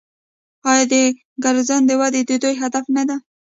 [0.71, 0.93] آیا د
[1.43, 3.17] ګرځندوی وده د دوی هدف نه دی؟